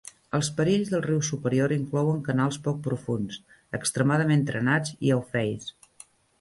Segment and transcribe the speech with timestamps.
[0.35, 3.39] Els perills del riu superior inclouen canals poc profunds,
[3.81, 5.73] extremadament trenats i aufeis.